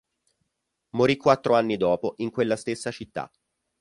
[0.95, 3.29] Morì quattro anni dopo in quella stessa città.